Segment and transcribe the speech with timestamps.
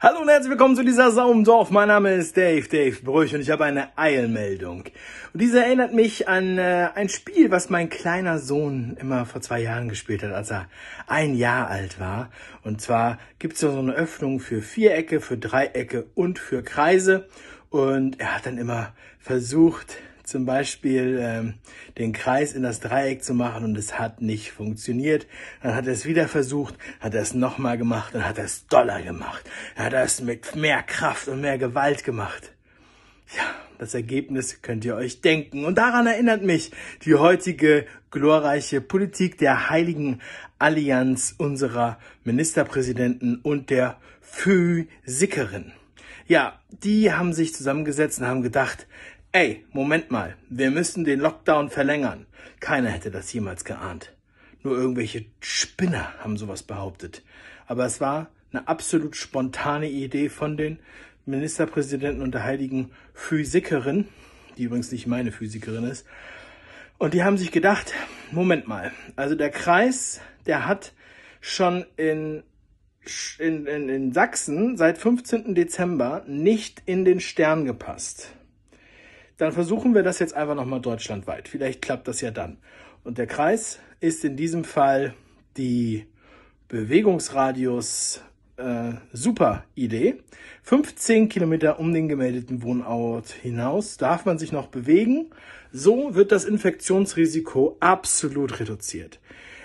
[0.00, 1.72] Hallo und herzlich willkommen zu dieser Sau im Dorf.
[1.72, 4.84] Mein Name ist Dave, Dave Brüch und ich habe eine Eilmeldung.
[5.32, 9.60] Und diese erinnert mich an äh, ein Spiel, was mein kleiner Sohn immer vor zwei
[9.60, 10.68] Jahren gespielt hat, als er
[11.08, 12.30] ein Jahr alt war.
[12.62, 17.26] Und zwar gibt es so eine Öffnung für Vierecke, für Dreiecke und für Kreise.
[17.68, 19.96] Und er hat dann immer versucht,
[20.28, 21.54] zum Beispiel ähm,
[21.96, 25.26] den Kreis in das Dreieck zu machen und es hat nicht funktioniert.
[25.62, 28.66] Dann hat er es wieder versucht, hat er es nochmal gemacht und hat er es
[28.66, 29.48] doller gemacht.
[29.74, 32.52] Dann hat er es mit mehr Kraft und mehr Gewalt gemacht.
[33.36, 33.44] Ja,
[33.78, 35.64] das Ergebnis könnt ihr euch denken.
[35.64, 36.72] Und daran erinnert mich
[37.04, 40.20] die heutige glorreiche Politik der heiligen
[40.58, 45.72] Allianz unserer Ministerpräsidenten und der Physikerin.
[46.26, 48.86] Ja, die haben sich zusammengesetzt und haben gedacht,
[49.30, 52.24] Ey, Moment mal, wir müssen den Lockdown verlängern.
[52.60, 54.16] Keiner hätte das jemals geahnt.
[54.62, 57.22] Nur irgendwelche Spinner haben sowas behauptet.
[57.66, 60.78] Aber es war eine absolut spontane Idee von den
[61.26, 64.08] Ministerpräsidenten und der heiligen Physikerin,
[64.56, 66.06] die übrigens nicht meine Physikerin ist.
[66.96, 67.92] Und die haben sich gedacht,
[68.30, 70.94] Moment mal, also der Kreis, der hat
[71.42, 72.44] schon in,
[73.38, 75.54] in, in, in Sachsen seit 15.
[75.54, 78.32] Dezember nicht in den Stern gepasst
[79.38, 81.48] dann versuchen wir das jetzt einfach nochmal deutschlandweit.
[81.48, 82.58] Vielleicht klappt das ja dann.
[83.04, 85.14] Und der Kreis ist in diesem Fall
[85.56, 86.06] die
[86.68, 88.22] Bewegungsradius
[88.56, 90.16] äh, super Idee.
[90.64, 95.30] 15 Kilometer um den gemeldeten Wohnort hinaus darf man sich noch bewegen.
[95.72, 99.20] So wird das Infektionsrisiko absolut reduziert.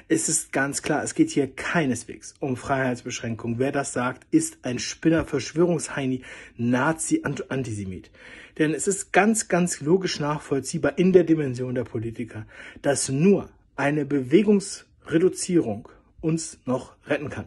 [0.10, 3.58] Es ist ganz klar, es geht hier keineswegs um Freiheitsbeschränkung.
[3.58, 6.24] Wer das sagt, ist ein Spinner, Verschwörungsheini,
[6.58, 8.12] Nazi, Antisemit.
[8.58, 12.46] Denn es ist ganz, ganz logisch nachvollziehbar in der Dimension der Politiker,
[12.82, 15.90] dass nur eine Bewegungsreduzierung
[16.22, 17.46] uns noch retten kann.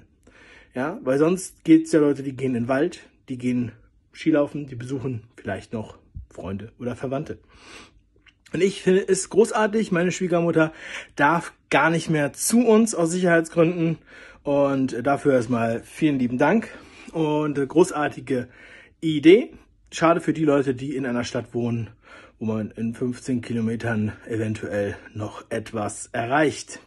[0.75, 3.73] Ja, weil sonst gibt es ja Leute, die gehen in den Wald, die gehen
[4.13, 5.99] Skilaufen, die besuchen vielleicht noch
[6.31, 7.39] Freunde oder Verwandte.
[8.57, 9.93] Und ich finde es großartig.
[9.93, 10.73] Meine Schwiegermutter
[11.15, 13.99] darf gar nicht mehr zu uns aus Sicherheitsgründen.
[14.45, 16.71] Und dafür erstmal vielen lieben Dank
[17.13, 18.49] und großartige
[19.03, 19.51] Idee.
[19.93, 21.91] Schade für die Leute, die in einer Stadt wohnen,
[22.39, 26.81] wo man in 15 Kilometern eventuell noch etwas erreicht.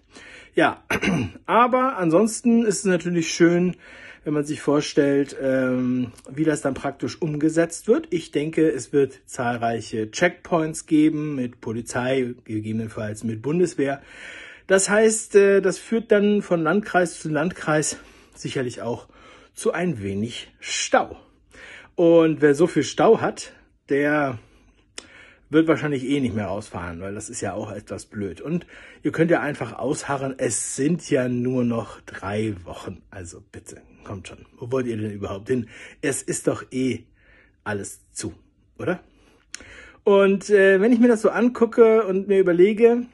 [0.56, 0.84] Ja,
[1.46, 3.76] aber ansonsten ist es natürlich schön,
[4.24, 8.08] wenn man sich vorstellt, ähm, wie das dann praktisch umgesetzt wird.
[8.10, 14.02] Ich denke, es wird zahlreiche Checkpoints geben mit Polizei, gegebenenfalls mit Bundeswehr.
[14.68, 17.98] Das heißt, äh, das führt dann von Landkreis zu Landkreis
[18.36, 19.08] sicherlich auch
[19.54, 21.18] zu ein wenig Stau.
[21.96, 23.54] Und wer so viel Stau hat,
[23.90, 24.38] der
[25.50, 28.42] wird wahrscheinlich eh nicht mehr rausfahren, weil das ist ja auch etwas blöd.
[28.42, 28.68] Und
[29.04, 33.02] ihr könnt ja einfach ausharren, es sind ja nur noch drei Wochen.
[33.10, 34.46] Also bitte, kommt schon.
[34.58, 35.68] Wo wollt ihr denn überhaupt hin?
[36.02, 37.04] Es ist doch eh
[37.64, 38.34] alles zu,
[38.78, 39.00] oder?
[40.04, 43.06] Und äh, wenn ich mir das so angucke und mir überlege,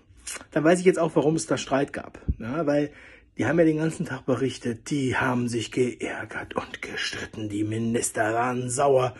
[0.52, 2.20] dann weiß ich jetzt auch, warum es da Streit gab.
[2.40, 2.92] Ja, weil
[3.38, 8.34] die haben ja den ganzen Tag berichtet, die haben sich geärgert und gestritten, die Minister
[8.34, 9.14] waren sauer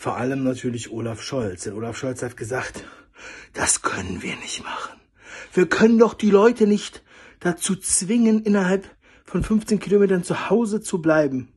[0.00, 1.64] vor allem natürlich Olaf Scholz.
[1.64, 2.84] Denn Olaf Scholz hat gesagt,
[3.52, 4.98] das können wir nicht machen.
[5.52, 7.02] Wir können doch die Leute nicht
[7.38, 8.88] dazu zwingen, innerhalb
[9.26, 11.52] von 15 Kilometern zu Hause zu bleiben.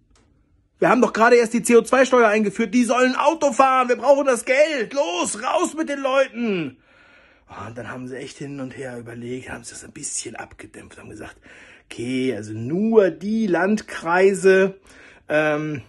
[0.77, 2.73] Wir haben doch gerade erst die CO2-Steuer eingeführt.
[2.73, 3.87] Die sollen Auto fahren.
[3.87, 4.91] Wir brauchen das Geld.
[4.91, 6.75] Los, raus mit den Leuten.
[7.47, 10.35] Ah, und dann haben sie echt hin und her überlegt, haben sie das ein bisschen
[10.35, 11.37] abgedämpft, haben gesagt,
[11.85, 14.75] okay, also nur die Landkreise,
[15.29, 15.81] ähm,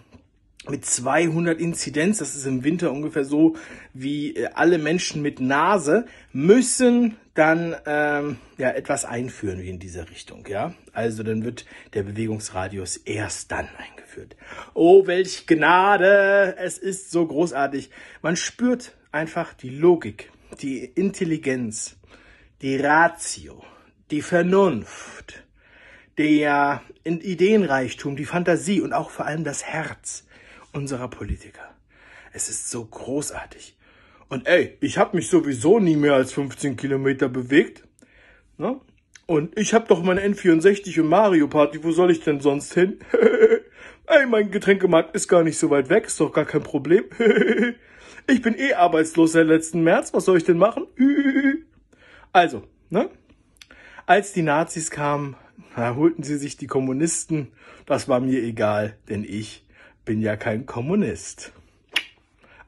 [0.69, 3.55] mit 200 Inzidenz, das ist im Winter ungefähr so
[3.93, 10.09] wie äh, alle Menschen mit Nase, müssen dann ähm, ja etwas einführen wie in dieser
[10.09, 10.73] Richtung, ja.
[10.93, 14.35] Also dann wird der Bewegungsradius erst dann eingeführt.
[14.73, 16.55] Oh, welch Gnade!
[16.57, 17.89] Es ist so großartig.
[18.21, 21.97] Man spürt einfach die Logik, die Intelligenz,
[22.61, 23.63] die Ratio,
[24.11, 25.43] die Vernunft,
[26.17, 30.24] der Ideenreichtum, die Fantasie und auch vor allem das Herz
[30.75, 31.73] unserer Politiker.
[32.33, 33.77] Es ist so großartig.
[34.27, 37.83] Und ey, ich habe mich sowieso nie mehr als 15 Kilometer bewegt.
[38.57, 38.79] Ne?
[39.25, 41.83] Und ich habe doch meine N64 und Mario Party.
[41.83, 42.99] Wo soll ich denn sonst hin?
[44.07, 46.05] ey, mein Getränkemarkt ist gar nicht so weit weg.
[46.07, 47.05] Ist doch gar kein Problem.
[48.27, 50.13] ich bin eh arbeitslos seit letzten März.
[50.13, 50.87] Was soll ich denn machen?
[52.33, 53.09] also, ne?
[54.05, 55.35] Als die Nazis kamen,
[55.75, 57.53] holten sie sich die Kommunisten.
[57.85, 59.64] Das war mir egal, denn ich
[60.05, 61.51] bin ja kein Kommunist.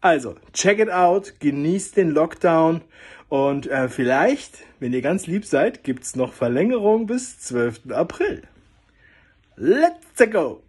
[0.02, 2.82] Also, check it out, genießt den Lockdown
[3.30, 7.92] und äh, vielleicht, wenn ihr ganz lieb seid, gibt's noch Verlängerung bis 12.
[7.92, 8.44] April.
[9.56, 10.62] Let's go!